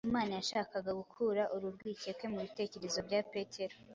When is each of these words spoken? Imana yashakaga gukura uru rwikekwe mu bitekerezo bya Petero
Imana 0.09 0.31
yashakaga 0.39 0.91
gukura 0.99 1.43
uru 1.55 1.67
rwikekwe 1.75 2.25
mu 2.31 2.37
bitekerezo 2.45 2.99
bya 3.07 3.19
Petero 3.31 3.75